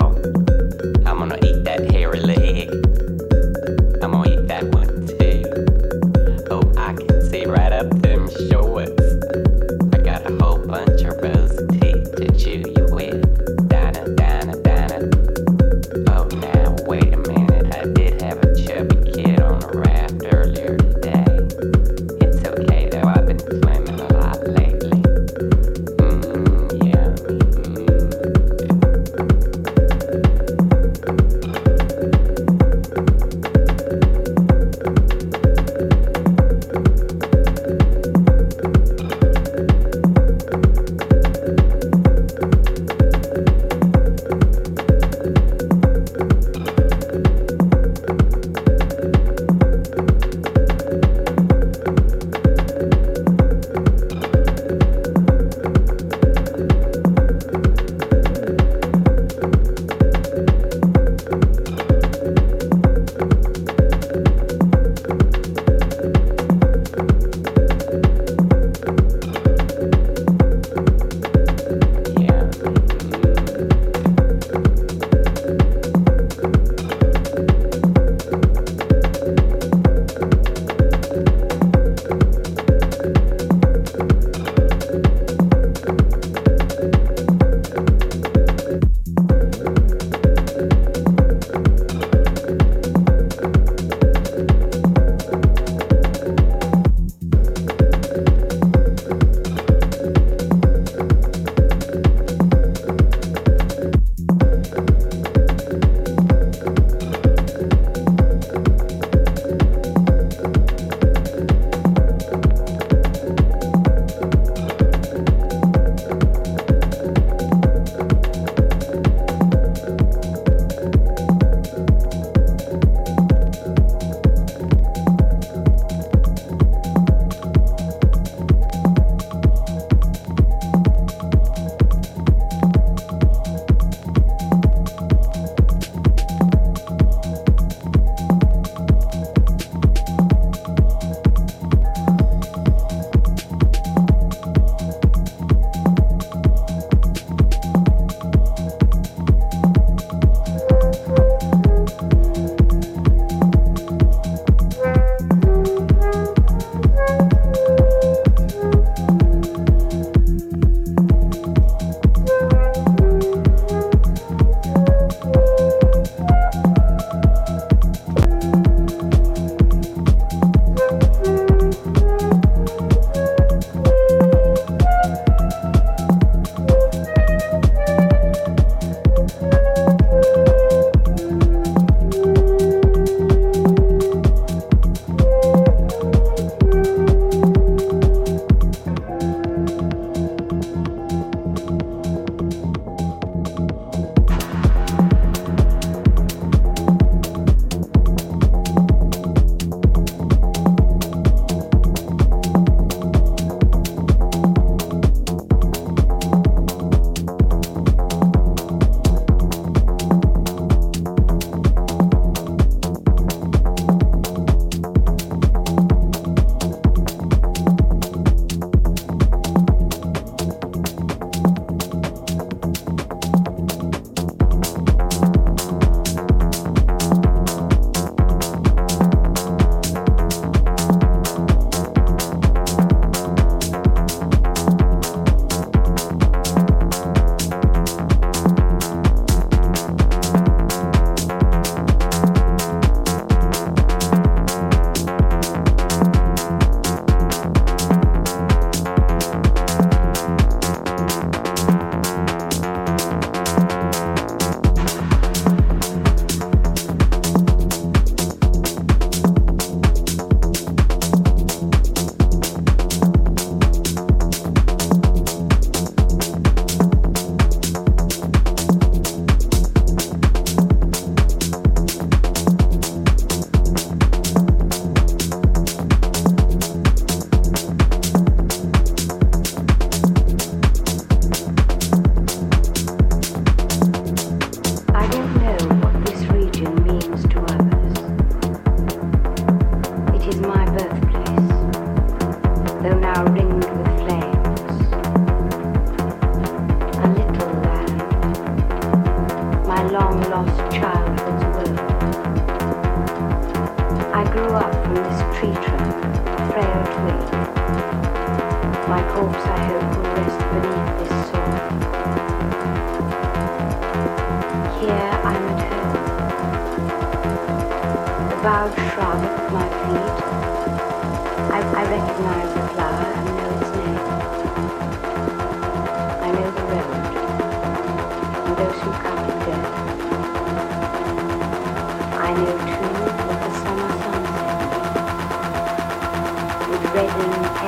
now. 0.00 0.39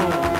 Sunset 0.02 0.31